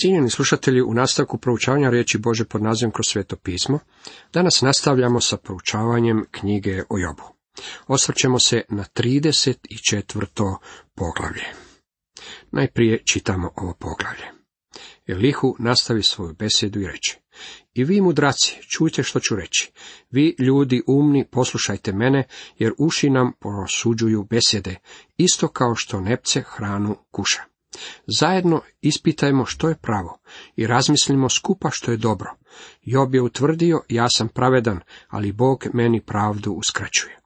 [0.00, 3.78] Cijenjeni slušatelji, u nastavku proučavanja riječi Bože pod nazivom kroz sveto pismo,
[4.32, 7.22] danas nastavljamo sa proučavanjem knjige o Jobu.
[7.86, 10.56] Osvrćemo se na 34.
[10.94, 11.44] poglavlje.
[12.50, 14.24] Najprije čitamo ovo poglavlje.
[15.06, 17.20] Elihu nastavi svoju besjedu i reče.
[17.74, 19.72] I vi mudraci, čujte što ću reći.
[20.10, 22.26] Vi ljudi umni, poslušajte mene,
[22.58, 24.76] jer uši nam prosuđuju besjede,
[25.16, 27.55] isto kao što nepce hranu kuša.
[28.06, 30.18] Zajedno ispitajmo što je pravo
[30.56, 32.30] i razmislimo skupa što je dobro.
[32.82, 37.18] Job je utvrdio, ja sam pravedan, ali Bog meni pravdu uskraćuje.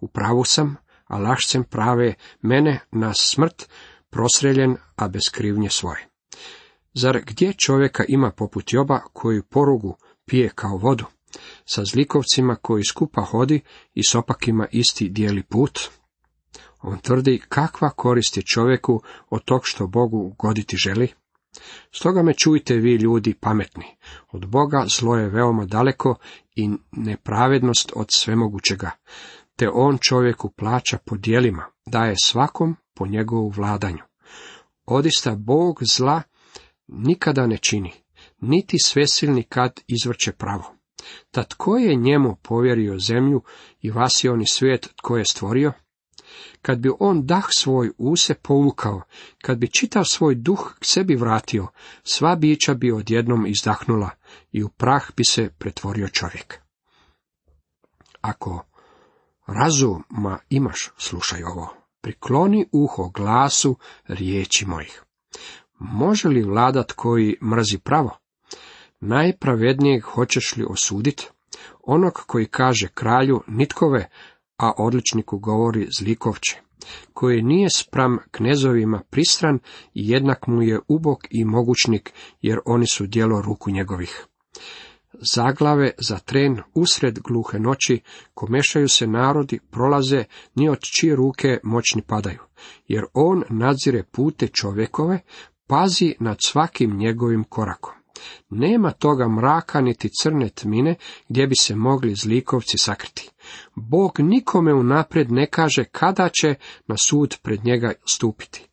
[0.00, 0.76] U pravu sam,
[1.06, 3.68] a lašcem prave mene na smrt
[4.10, 6.08] prosreljen, a bez krivnje svoje.
[6.94, 11.04] Zar gdje čovjeka ima poput Joba koji porugu pije kao vodu,
[11.64, 13.60] sa zlikovcima koji skupa hodi
[13.94, 15.80] i s opakima isti dijeli put?
[16.80, 21.08] On tvrdi kakva korist je čovjeku od tog što Bogu goditi želi?
[21.92, 23.84] Stoga me čujte vi ljudi pametni.
[24.32, 26.14] Od Boga zlo je veoma daleko
[26.56, 28.90] i nepravednost od svemogućega,
[29.56, 34.02] te on čovjeku plaća po dijelima, daje svakom po njegovu vladanju.
[34.86, 36.22] Odista Bog zla
[36.88, 37.92] nikada ne čini,
[38.40, 40.74] niti svesilni kad izvrće pravo.
[41.30, 43.42] Ta tko je njemu povjerio zemlju
[43.80, 45.72] i vasioni svijet tko je stvorio?
[46.62, 49.02] Kad bi on dah svoj use povukao,
[49.42, 51.66] kad bi čitav svoj duh k sebi vratio,
[52.02, 54.10] sva bića bi odjednom izdahnula
[54.52, 56.58] i u prah bi se pretvorio čovjek.
[58.20, 58.64] Ako
[59.46, 63.76] razuma imaš, slušaj ovo, prikloni uho glasu
[64.08, 65.02] riječi mojih.
[65.78, 68.18] Može li vladat koji mrzi pravo?
[69.00, 71.28] Najpravednijeg hoćeš li osuditi?
[71.82, 74.10] Onog koji kaže kralju nitkove,
[74.58, 76.56] a odličniku govori zlikovče,
[77.12, 79.58] koji nije spram knezovima pristran
[79.94, 84.26] i jednak mu je ubok i mogućnik, jer oni su djelo ruku njegovih.
[85.34, 88.00] Zaglave za tren usred gluhe noći,
[88.34, 90.24] komešaju se narodi, prolaze,
[90.54, 92.40] ni od čije ruke moćni padaju,
[92.88, 95.20] jer on nadzire pute čovjekove,
[95.66, 97.94] pazi nad svakim njegovim korakom.
[98.50, 100.94] Nema toga mraka niti crne tmine
[101.28, 103.30] gdje bi se mogli zlikovci sakriti.
[103.74, 106.54] Bog nikome unaprijed ne kaže kada će
[106.86, 108.68] na sud pred njega stupiti.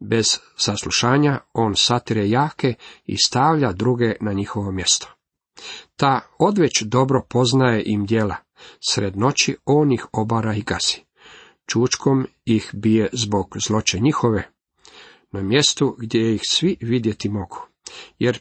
[0.00, 2.74] Bez saslušanja on satire jake
[3.06, 5.08] i stavlja druge na njihovo mjesto.
[5.96, 8.36] Ta odveć dobro poznaje im djela,
[8.90, 11.04] sred noći on ih obara i gasi.
[11.66, 14.50] Čučkom ih bije zbog zloče njihove,
[15.32, 17.66] na mjestu gdje ih svi vidjeti mogu,
[18.18, 18.40] jer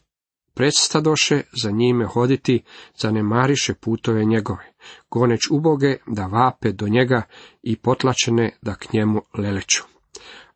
[0.55, 2.63] predstadoše za njime hoditi,
[2.97, 4.73] zanemariše putove njegove,
[5.11, 7.21] goneć uboge da vape do njega
[7.63, 9.83] i potlačene da k njemu leleću.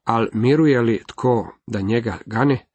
[0.03, 2.67] Al miruje li tko da njega gane,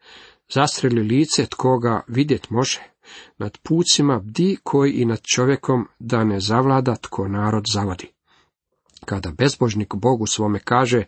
[0.54, 2.80] zastreli lice tko ga vidjet može,
[3.38, 8.08] nad pucima bdi koji i nad čovjekom da ne zavlada tko narod zavodi.
[9.04, 11.04] Kada bezbožnik Bogu svome kaže,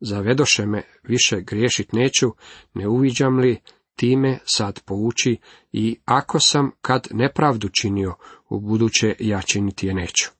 [0.00, 2.32] zavedoše me, više griješit neću,
[2.74, 3.60] ne uviđam li
[3.96, 5.36] time sad pouči
[5.72, 8.14] i ako sam kad nepravdu činio,
[8.48, 10.30] u buduće ja činiti je neću.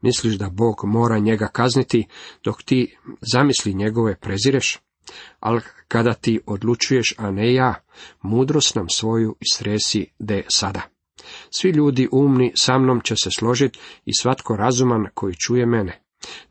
[0.00, 2.06] Misliš da Bog mora njega kazniti,
[2.44, 2.96] dok ti
[3.32, 4.78] zamisli njegove prezireš?
[5.40, 7.74] Ali kada ti odlučuješ, a ne ja,
[8.22, 10.82] mudrost nam svoju istresi de sada.
[11.50, 16.02] Svi ljudi umni sa mnom će se složiti i svatko razuman koji čuje mene.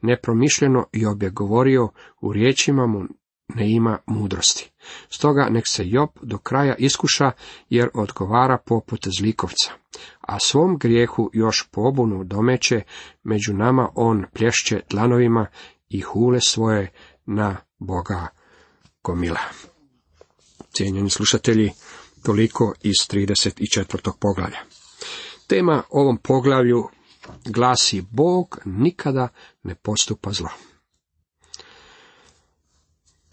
[0.02, 1.90] Nepromišljeno i obje govorio,
[2.22, 3.04] u riječima mu
[3.48, 4.72] ne ima mudrosti.
[5.10, 7.32] Stoga nek se Job do kraja iskuša,
[7.70, 9.72] jer odgovara poput zlikovca.
[10.22, 12.82] A svom grijehu još pobunu domeće,
[13.24, 15.48] među nama on plješće dlanovima
[15.90, 16.92] i hule svoje
[17.26, 18.28] na Boga
[19.04, 19.40] gomila.
[20.76, 21.72] Cijenjeni slušatelji,
[22.24, 24.12] toliko iz 34.
[24.20, 24.60] poglavlja.
[25.48, 26.90] Tema ovom poglavlju
[27.46, 29.28] glasi Bog nikada
[29.64, 30.50] ne postupa zlo.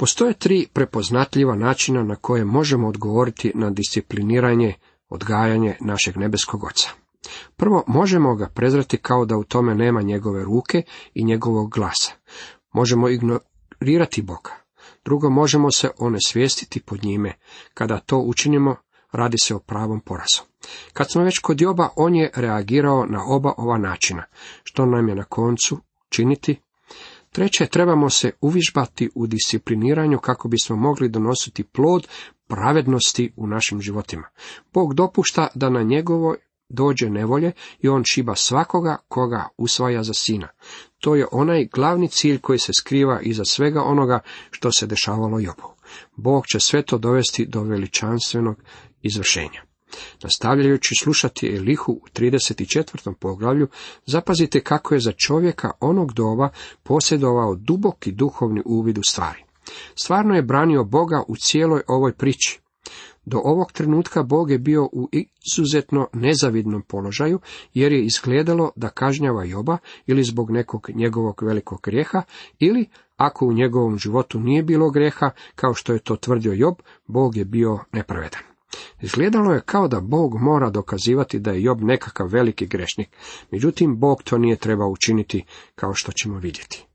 [0.03, 4.75] Postoje tri prepoznatljiva načina na koje možemo odgovoriti na discipliniranje,
[5.09, 6.91] odgajanje našeg nebeskog oca.
[7.57, 10.83] Prvo, možemo ga prezrati kao da u tome nema njegove ruke
[11.15, 12.13] i njegovog glasa.
[12.73, 14.51] Možemo ignorirati Boga.
[15.05, 17.33] Drugo, možemo se onesvijestiti pod njime.
[17.75, 18.77] Kada to učinimo,
[19.13, 20.43] radi se o pravom porazu.
[20.93, 24.25] Kad smo već kod Joba, on je reagirao na oba ova načina.
[24.63, 25.79] Što nam je na koncu
[26.09, 26.61] činiti?
[27.33, 32.09] Treće, trebamo se uvižbati u discipliniranju kako bismo mogli donositi plod
[32.47, 34.29] pravednosti u našim životima.
[34.73, 36.37] Bog dopušta da na njegovo
[36.69, 40.49] dođe nevolje i on šiba svakoga koga usvaja za sina.
[40.99, 44.21] To je onaj glavni cilj koji se skriva iza svega onoga
[44.51, 45.75] što se dešavalo Jobu.
[46.17, 48.63] Bog će sve to dovesti do veličanstvenog
[49.03, 49.72] izvršenja.
[50.23, 53.15] Nastavljajući slušati Elihu u 34.
[53.21, 53.69] poglavlju,
[54.07, 56.49] zapazite kako je za čovjeka onog doba
[56.83, 59.45] posjedovao duboki duhovni uvid u stvari.
[59.95, 62.61] Stvarno je branio Boga u cijeloj ovoj priči.
[63.25, 67.41] Do ovog trenutka Bog je bio u izuzetno nezavidnom položaju,
[67.75, 72.23] jer je izgledalo da kažnjava Joba ili zbog nekog njegovog velikog grijeha,
[72.59, 72.87] ili
[73.17, 76.75] ako u njegovom životu nije bilo greha, kao što je to tvrdio Job,
[77.07, 78.52] Bog je bio nepravedan.
[79.01, 83.09] Izgledalo je kao da Bog mora dokazivati da je Job nekakav veliki grešnik,
[83.51, 86.87] međutim Bog to nije trebao učiniti kao što ćemo vidjeti.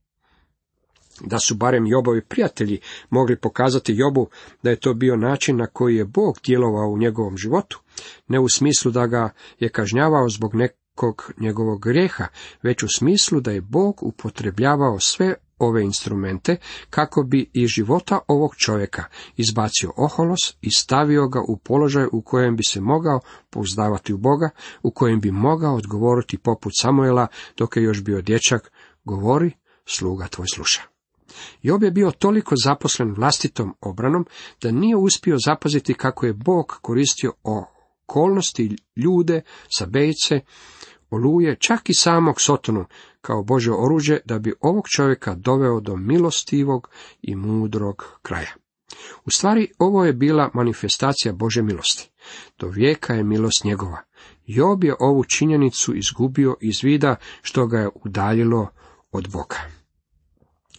[1.21, 2.79] Da su barem Jobovi prijatelji
[3.09, 4.29] mogli pokazati Jobu
[4.63, 7.79] da je to bio način na koji je Bog djelovao u njegovom životu,
[8.27, 9.29] ne u smislu da ga
[9.59, 12.27] je kažnjavao zbog nekog njegovog grijeha,
[12.63, 16.57] već u smislu da je Bog upotrebljavao sve ove instrumente
[16.89, 19.03] kako bi iz života ovog čovjeka
[19.37, 23.19] izbacio oholos i stavio ga u položaj u kojem bi se mogao
[23.49, 24.49] pouzdavati u Boga,
[24.83, 27.27] u kojem bi mogao odgovoriti poput Samuela
[27.57, 28.71] dok je još bio dječak,
[29.03, 29.51] govori,
[29.85, 30.81] sluga tvoj sluša.
[31.61, 34.25] Job je bio toliko zaposlen vlastitom obranom
[34.61, 39.41] da nije uspio zapaziti kako je Bog koristio okolnosti ljude,
[39.77, 40.39] sabejce,
[41.09, 42.85] oluje, čak i samog Sotonu
[43.21, 46.89] kao Bože oruđe da bi ovog čovjeka doveo do milostivog
[47.21, 48.53] i mudrog kraja.
[49.25, 52.09] U stvari, ovo je bila manifestacija Bože milosti.
[52.59, 54.01] Do vijeka je milost njegova.
[54.45, 58.67] Job je ovu činjenicu izgubio iz vida što ga je udaljilo
[59.11, 59.76] od Boga.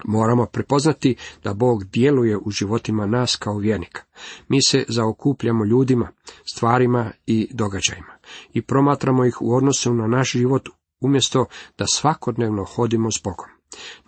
[0.04, 4.02] Moramo prepoznati da Bog djeluje u životima nas kao vjernika.
[4.48, 6.08] Mi se zaokupljamo ljudima,
[6.54, 8.18] stvarima i događajima
[8.52, 10.68] i promatramo ih u odnosu na naš život
[11.00, 11.46] umjesto
[11.78, 13.46] da svakodnevno hodimo s Bogom.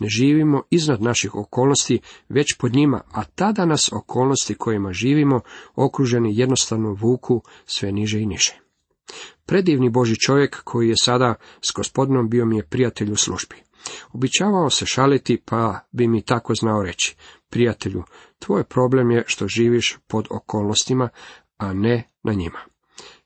[0.01, 5.41] Ne živimo iznad naših okolnosti, već pod njima, a tada nas okolnosti kojima živimo
[5.75, 8.61] okruženi jednostavno vuku sve niže i niže.
[9.47, 13.57] Predivni Boži čovjek koji je sada s gospodinom bio mi je prijatelj u službi.
[14.13, 17.17] Običavao se šaliti, pa bi mi tako znao reći,
[17.51, 18.03] prijatelju,
[18.39, 21.09] tvoj problem je što živiš pod okolnostima,
[21.59, 22.59] a ne na njima.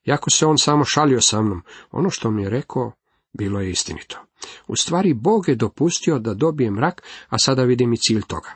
[0.04, 2.92] Jako se on samo šalio sa mnom, ono što mi je rekao,
[3.32, 4.20] bilo je istinito.
[4.66, 8.54] U stvari, Bog je dopustio da dobijem rak, a sada vidim i cilj toga.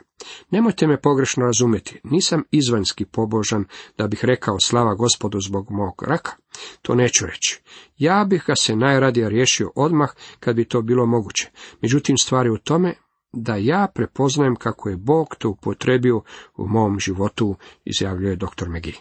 [0.51, 3.65] Nemojte me pogrešno razumjeti, nisam izvanjski pobožan
[3.97, 6.31] da bih rekao slava gospodu zbog mog raka.
[6.81, 7.61] To neću reći.
[7.97, 11.49] Ja bih ga se najradije riješio odmah kad bi to bilo moguće.
[11.81, 12.93] Međutim, stvari u tome
[13.33, 16.21] da ja prepoznajem kako je Bog to upotrebio
[16.57, 17.55] u mom životu,
[17.85, 18.69] izjavljuje dr.
[18.69, 18.95] Megi.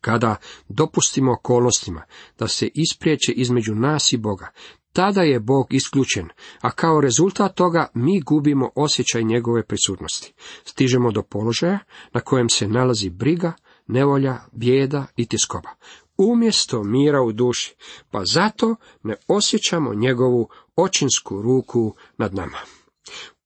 [0.00, 0.36] Kada
[0.68, 2.02] dopustimo okolnostima
[2.38, 4.50] da se ispriječe između nas i Boga,
[4.92, 6.28] tada je Bog isključen,
[6.60, 10.32] a kao rezultat toga mi gubimo osjećaj njegove prisutnosti.
[10.64, 11.78] Stižemo do položaja
[12.12, 13.52] na kojem se nalazi briga,
[13.86, 15.70] nevolja, bijeda i tiskoba.
[16.16, 17.74] Umjesto mira u duši,
[18.10, 22.58] pa zato ne osjećamo njegovu očinsku ruku nad nama.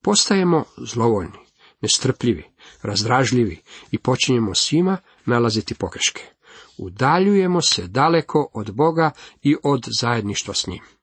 [0.02, 1.38] Postajemo zlovoljni,
[1.81, 2.44] nestrpljivi,
[2.82, 3.60] razdražljivi
[3.90, 6.22] i počinjemo svima nalaziti pogreške.
[6.78, 9.10] Udaljujemo se daleko od Boga
[9.42, 10.95] i od zajedništva s njim.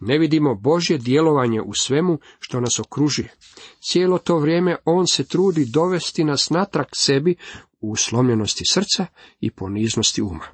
[0.00, 3.34] Ne vidimo Božje djelovanje u svemu što nas okružuje.
[3.80, 7.34] Cijelo to vrijeme On se trudi dovesti nas natrag sebi
[7.80, 9.06] u slomljenosti srca
[9.40, 10.44] i poniznosti uma.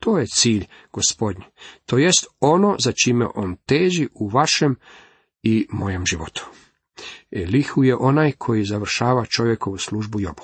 [0.00, 1.44] To je cilj gospodnji.
[1.86, 4.76] To jest ono za čime On teži u vašem
[5.42, 6.46] i mojem životu.
[7.30, 10.42] Elihu je onaj koji završava čovjekovu službu Jobu.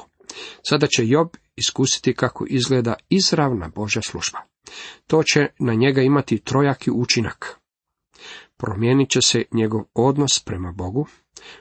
[0.63, 4.39] Sada će Job iskusiti kako izgleda izravna Božja služba.
[5.07, 7.62] To će na njega imati trojaki učinak.
[8.63, 11.07] Promijenit će se njegov odnos prema Bogu,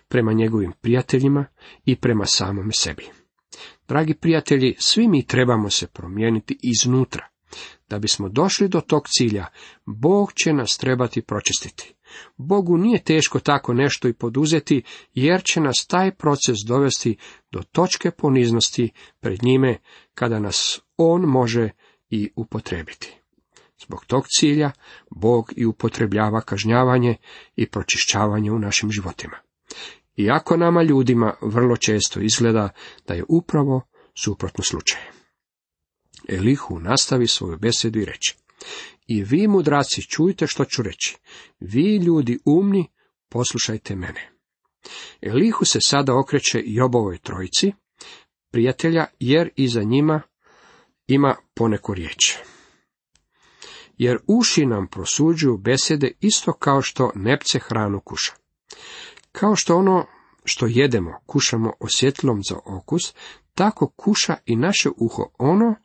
[0.08, 1.46] prema njegovim prijateljima
[1.86, 3.06] i prema samome sebi.
[3.88, 7.28] Dragi prijatelji, svi mi trebamo se promijeniti iznutra.
[7.90, 9.46] Da bismo došli do tog cilja,
[9.86, 11.94] Bog će nas trebati pročistiti.
[12.38, 17.18] Bogu nije teško tako nešto i poduzeti, jer će nas taj proces dovesti
[17.52, 18.90] do točke poniznosti
[19.20, 19.78] pred njime,
[20.14, 21.70] kada nas On može
[22.10, 23.21] i upotrebiti.
[23.86, 24.72] Zbog tog cilja
[25.12, 27.16] Bog i upotrebljava kažnjavanje
[27.56, 29.38] i pročišćavanje u našim životima.
[30.18, 32.70] Iako nama ljudima vrlo često izgleda
[33.08, 33.82] da je upravo
[34.24, 35.02] suprotno slučaj.
[36.30, 38.36] Elihu nastavi svoju besedu i reče,
[39.08, 41.18] i vi mudraci čujte što ću reći,
[41.60, 42.88] vi ljudi umni
[43.30, 44.32] poslušajte mene.
[45.22, 47.72] Elihu se sada okreće Jobovoj trojici,
[48.52, 50.22] prijatelja, jer iza njima
[51.08, 52.38] ima poneku riječ
[54.04, 58.34] jer uši nam prosuđuju besede isto kao što nepce hranu kuša.
[59.32, 60.06] Kao što ono
[60.46, 63.14] što jedemo kušamo osjetlom za okus,
[63.54, 65.76] tako kuša i naše uho ono,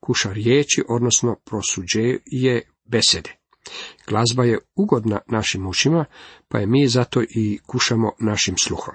[0.00, 3.36] kuša riječi, odnosno prosuđuje besede.
[4.06, 6.04] Glazba je ugodna našim ušima,
[6.48, 8.94] pa je mi zato i kušamo našim sluhom.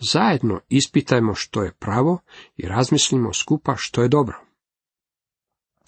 [0.00, 2.18] Zajedno ispitajmo što je pravo
[2.56, 4.40] i razmislimo skupa što je dobro.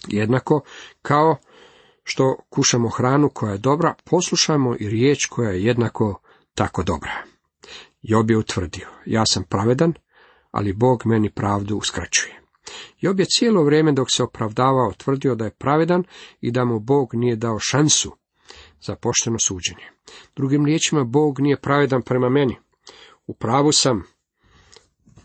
[0.09, 0.63] Jednako
[1.03, 1.37] kao
[2.05, 6.21] što kušamo hranu koja je dobra, poslušajmo i riječ koja je jednako
[6.55, 7.13] tako dobra.
[8.03, 9.95] Job je utvrdio, ja sam pravedan,
[10.51, 12.43] ali Bog meni pravdu uskraćuje.
[13.01, 16.05] Job je cijelo vrijeme dok se opravdavao tvrdio da je pravedan
[16.41, 18.17] i da mu Bog nije dao šansu
[18.81, 19.85] za pošteno suđenje.
[20.37, 22.57] Drugim riječima, Bog nije pravedan prema meni.
[23.27, 24.03] U pravu sam,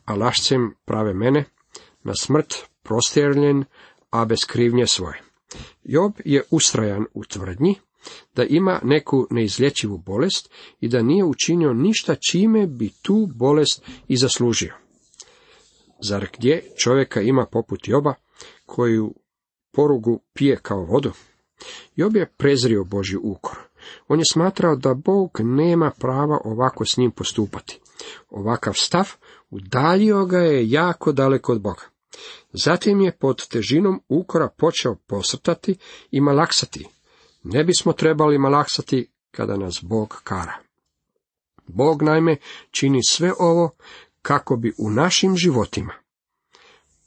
[0.05, 1.45] a lašcem prave mene,
[2.03, 2.53] na smrt
[2.83, 3.63] prostjerljen,
[4.09, 5.26] a bez krivnje svoje.
[5.83, 7.75] Job je ustrajan u tvrdnji
[8.35, 10.49] da ima neku neizlječivu bolest
[10.79, 14.73] i da nije učinio ništa čime bi tu bolest i zaslužio.
[16.01, 18.13] Zar gdje čovjeka ima poput Joba,
[18.65, 19.13] koju
[19.71, 21.11] porugu pije kao vodu?
[21.95, 23.57] Job je prezrio Božji ukor.
[24.07, 27.79] On je smatrao da Bog nema prava ovako s njim postupati.
[28.29, 29.09] Ovakav stav
[29.49, 31.83] udaljio ga je jako daleko od Boga.
[32.53, 35.77] Zatim je pod težinom ukora počeo posrtati
[36.11, 36.87] i malaksati.
[37.43, 40.57] Ne bismo trebali malaksati kada nas Bog kara.
[41.67, 42.37] Bog naime
[42.71, 43.69] čini sve ovo
[44.21, 45.93] kako bi u našim životima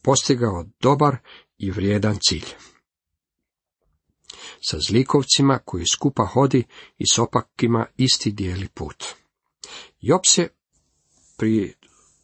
[0.02, 1.16] postigao dobar
[1.58, 2.46] i vrijedan cilj.
[4.60, 6.64] Sa zlikovcima koji skupa hodi
[6.98, 9.04] i s opakima isti dijeli put.
[10.00, 10.48] Job se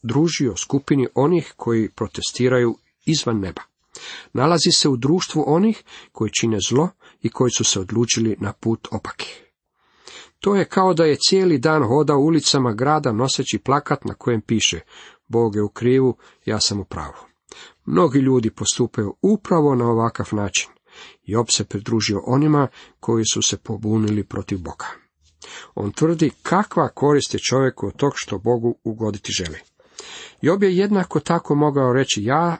[0.06, 3.62] pridružio skupini onih koji protestiraju izvan neba.
[4.32, 5.82] Nalazi se u društvu onih
[6.12, 6.88] koji čine zlo
[7.22, 9.34] i koji su se odlučili na put opaki.
[10.40, 14.80] To je kao da je cijeli dan hoda ulicama grada noseći plakat na kojem piše
[15.28, 17.22] Bog je u krivu, ja sam u pravu.
[17.84, 20.70] Mnogi ljudi postupaju upravo na ovakav način.
[21.24, 22.68] Job se pridružio onima
[23.00, 24.86] koji su se pobunili protiv Boga.
[25.74, 29.75] On tvrdi kakva korist je čovjeku od tog što Bogu ugoditi želi.
[30.40, 32.56] Job je jednako tako mogao reći ja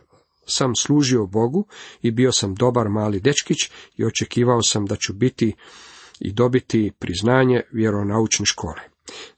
[0.47, 1.67] sam služio Bogu
[2.03, 5.55] i bio sam dobar mali dečkić i očekivao sam da ću biti
[6.21, 8.81] i dobiti priznanje vjeronaučne škole.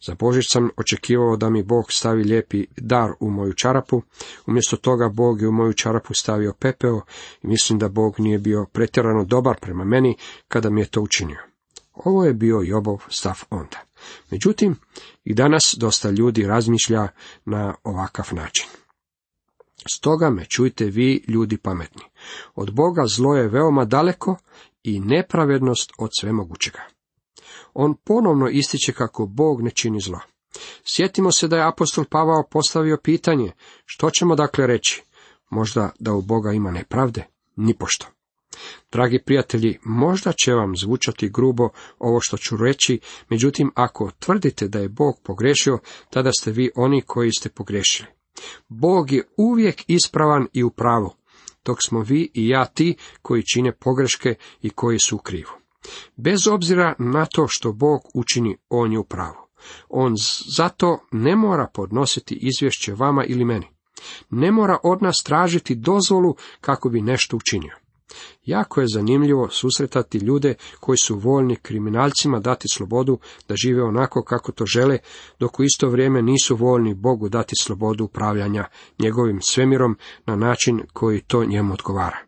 [0.07, 4.03] Za Božić sam očekivao da mi Bog stavi lijepi dar u moju čarapu,
[4.47, 7.01] umjesto toga Bog je u moju čarapu stavio pepeo
[7.43, 10.17] i mislim da Bog nije bio pretjerano dobar prema meni
[10.49, 11.39] kada mi je to učinio.
[11.95, 13.88] Ovo je bio Jobov stav onda.
[14.31, 14.77] Međutim,
[15.25, 17.09] i danas dosta ljudi razmišlja
[17.45, 18.67] na ovakav način.
[19.93, 22.03] Stoga me čujte vi, ljudi pametni.
[22.55, 24.37] Od Boga zlo je veoma daleko
[24.83, 26.83] i nepravednost od svemogućega.
[27.75, 30.21] On ponovno ističe kako Bog ne čini zlo.
[30.85, 33.53] Sjetimo se da je apostol Pavao postavio pitanje,
[33.85, 35.03] što ćemo dakle reći?
[35.51, 37.25] Možda da u Boga ima nepravde?
[37.57, 38.07] Nipošto.
[38.93, 44.79] Dragi prijatelji, možda će vam zvučati grubo ovo što ću reći, međutim ako tvrdite da
[44.79, 45.79] je Bog pogrešio,
[46.11, 48.09] tada ste vi oni koji ste pogrešili.
[48.69, 51.11] Bog je uvijek ispravan i u pravu,
[51.65, 55.51] dok smo vi i ja ti koji čine pogreške i koji su u krivu.
[56.17, 59.49] Bez obzira na to što Bog učini, on je u pravu.
[59.89, 60.15] On
[60.57, 63.67] zato ne mora podnositi izvješće vama ili meni.
[64.31, 67.88] Ne mora od nas tražiti dozvolu kako bi nešto učinio.
[68.45, 74.53] Jako je zanimljivo susretati ljude koji su voljni kriminalcima dati slobodu da žive onako kako
[74.53, 74.99] to žele,
[75.39, 78.65] dok u isto vrijeme nisu voljni Bogu dati slobodu upravljanja
[78.99, 79.97] njegovim svemirom
[80.27, 82.19] na način koji to njemu odgovara.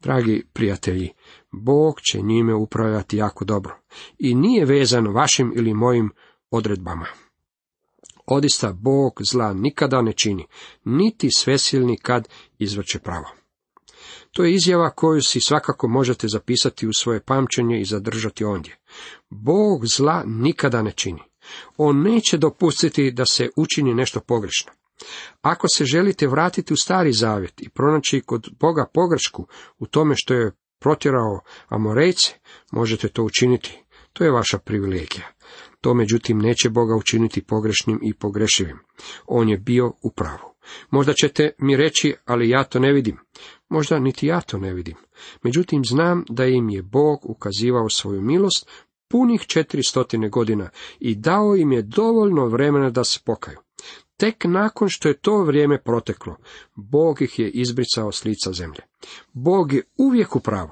[0.00, 1.10] Dragi prijatelji,
[1.52, 3.76] Bog će njime upravljati jako dobro
[4.18, 6.10] i nije vezan vašim ili mojim
[6.50, 7.06] odredbama.
[8.26, 10.46] Odista Bog zla nikada ne čini,
[10.84, 12.28] niti svesilni kad
[12.58, 13.35] izvrće pravo.
[14.36, 18.76] To je izjava koju si svakako možete zapisati u svoje pamćenje i zadržati ondje.
[19.30, 21.22] Bog zla nikada ne čini.
[21.76, 24.72] On neće dopustiti da se učini nešto pogrešno.
[25.40, 29.46] Ako se želite vratiti u stari zavjet i pronaći kod Boga pogrešku
[29.78, 32.32] u tome što je protjerao Amorejce,
[32.72, 33.82] možete to učiniti.
[34.12, 35.32] To je vaša privilegija.
[35.80, 38.78] To međutim neće Boga učiniti pogrešnim i pogrešivim.
[39.26, 40.55] On je bio u pravu.
[40.90, 43.18] Možda ćete mi reći, ali ja to ne vidim.
[43.68, 44.96] Možda niti ja to ne vidim.
[45.42, 48.68] Međutim, znam da im je Bog ukazivao svoju milost
[49.08, 50.70] punih četiristotine godina
[51.00, 53.58] i dao im je dovoljno vremena da se pokaju.
[54.16, 56.36] Tek nakon što je to vrijeme proteklo,
[56.74, 58.80] Bog ih je izbricao s lica zemlje.
[59.32, 60.70] Bog je uvijek u pravu.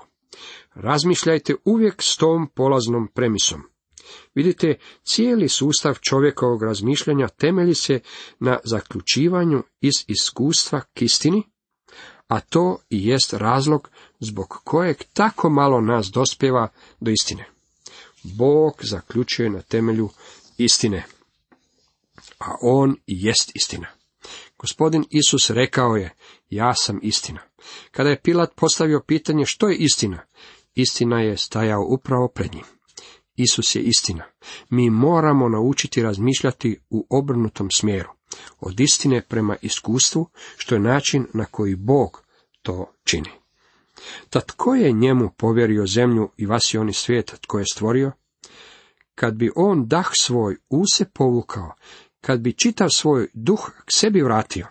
[0.74, 3.62] Razmišljajte uvijek s tom polaznom premisom.
[4.34, 8.00] Vidite, cijeli sustav čovjekovog razmišljanja temelji se
[8.40, 11.42] na zaključivanju iz iskustva k istini,
[12.28, 16.68] a to i jest razlog zbog kojeg tako malo nas dospjeva
[17.00, 17.44] do istine.
[18.22, 20.08] Bog zaključuje na temelju
[20.58, 21.06] istine,
[22.38, 23.86] a on jest istina.
[24.58, 26.14] Gospodin Isus rekao je,
[26.50, 27.40] ja sam istina.
[27.90, 30.26] Kada je Pilat postavio pitanje što je istina,
[30.74, 32.64] istina je stajao upravo pred njim.
[33.36, 34.24] Isus je istina.
[34.70, 38.10] Mi moramo naučiti razmišljati u obrnutom smjeru,
[38.60, 42.24] od istine prema iskustvu, što je način na koji Bog
[42.62, 43.30] to čini.
[44.30, 48.12] Tad tko je njemu povjerio zemlju i vas i oni svijet tko je stvorio?
[49.14, 51.74] Kad bi on dah svoj use povukao,
[52.20, 54.66] kad bi čitav svoj duh k sebi vratio,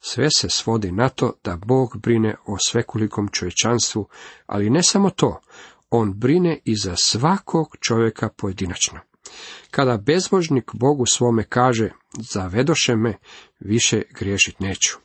[0.00, 4.08] sve se svodi na to da Bog brine o svekolikom čovječanstvu,
[4.46, 5.40] ali ne samo to,
[5.90, 9.00] on brine i za svakog čovjeka pojedinačno.
[9.70, 11.90] Kada bezbožnik Bogu svome kaže,
[12.32, 13.14] zavedoše me,
[13.60, 14.96] više griješit neću.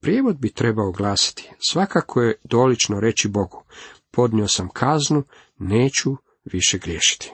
[0.00, 3.64] Prijevod bi trebao glasiti, svakako je dolično reći Bogu,
[4.10, 5.24] podnio sam kaznu,
[5.58, 7.32] neću više griješiti.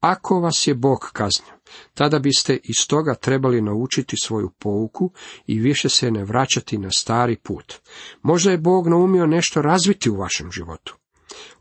[0.00, 1.52] Ako vas je Bog kaznio,
[1.94, 5.12] tada biste iz toga trebali naučiti svoju pouku
[5.46, 7.74] i više se ne vraćati na stari put.
[8.22, 10.96] Možda je Bog naumio nešto razviti u vašem životu.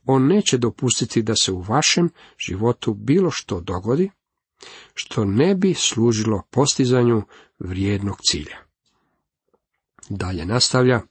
[0.05, 2.09] On neće dopustiti da se u vašem
[2.47, 4.09] životu bilo što dogodi,
[4.93, 7.21] što ne bi služilo postizanju
[7.59, 8.57] vrijednog cilja.
[10.09, 11.01] Dalje nastavlja,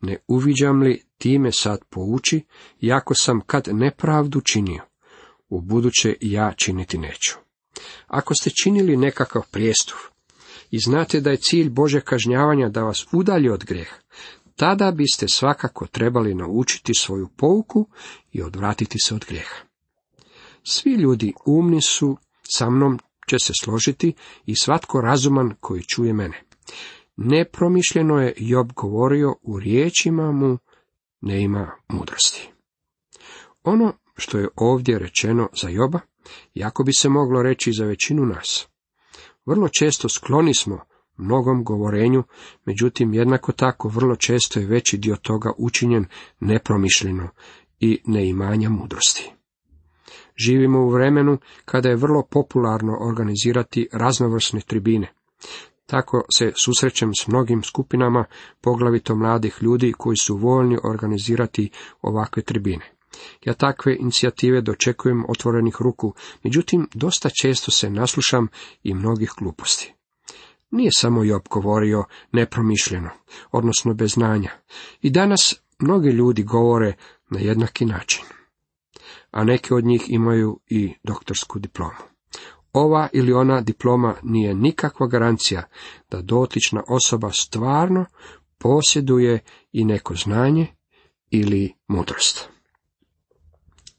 [0.00, 2.44] ne uviđam li time sad pouči,
[2.80, 4.82] jako sam kad nepravdu činio,
[5.48, 7.34] u buduće ja činiti neću.
[8.06, 9.98] Ako ste činili nekakav prijestup
[10.70, 13.96] i znate da je cilj Bože kažnjavanja da vas udalji od greha,
[14.58, 17.88] tada biste svakako trebali naučiti svoju pouku
[18.32, 19.56] i odvratiti se od grijeha.
[20.62, 22.98] Svi ljudi umni su, sa mnom
[23.28, 24.14] će se složiti
[24.46, 26.42] i svatko razuman koji čuje mene.
[27.16, 30.58] Nepromišljeno je Job govorio, u riječima mu
[31.20, 32.50] ne ima mudrosti.
[33.64, 36.00] Ono što je ovdje rečeno za Joba,
[36.54, 38.68] jako bi se moglo reći za većinu nas.
[39.46, 40.80] Vrlo često skloni smo
[41.18, 42.22] mnogom govorenju,
[42.64, 46.04] međutim jednako tako vrlo često je veći dio toga učinjen
[46.40, 47.28] nepromišljeno
[47.80, 49.32] i neimanja mudrosti.
[50.36, 55.12] Živimo u vremenu kada je vrlo popularno organizirati raznovrsne tribine.
[55.86, 58.24] Tako se susrećem s mnogim skupinama,
[58.60, 61.70] poglavito mladih ljudi koji su voljni organizirati
[62.02, 62.92] ovakve tribine.
[63.44, 68.48] Ja takve inicijative dočekujem otvorenih ruku, međutim dosta često se naslušam
[68.82, 69.97] i mnogih gluposti.
[70.70, 73.10] Nije samo Job govorio nepromišljeno,
[73.50, 74.50] odnosno bez znanja.
[75.02, 76.94] I danas mnogi ljudi govore
[77.30, 78.24] na jednaki način.
[79.30, 82.08] A neki od njih imaju i doktorsku diplomu.
[82.72, 85.62] Ova ili ona diploma nije nikakva garancija
[86.10, 88.06] da dotična osoba stvarno
[88.58, 89.38] posjeduje
[89.72, 90.66] i neko znanje
[91.30, 92.48] ili mudrost.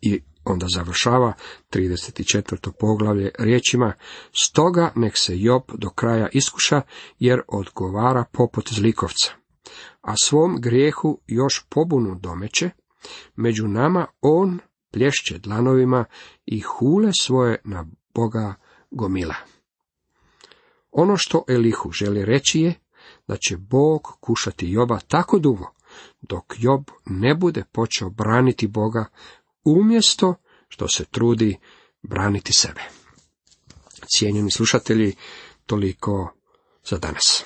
[0.01, 1.33] I onda završava
[1.71, 2.71] 34.
[2.79, 3.93] poglavlje riječima,
[4.43, 6.81] stoga nek se Job do kraja iskuša,
[7.19, 9.31] jer odgovara poput zlikovca.
[10.01, 12.69] A svom grijehu još pobunu domeće,
[13.35, 14.59] među nama on
[14.91, 16.05] plješće dlanovima
[16.45, 18.53] i hule svoje na Boga
[18.91, 19.35] gomila.
[20.91, 22.73] Ono što Elihu želi reći je
[23.27, 25.73] da će Bog kušati Joba tako dugo,
[26.21, 29.05] dok Job ne bude počeo braniti Boga
[29.71, 30.35] umjesto
[30.69, 31.57] što se trudi
[32.01, 32.81] braniti sebe.
[34.17, 35.15] Cijenjeni slušatelji,
[35.65, 36.33] toliko
[36.85, 37.43] za danas.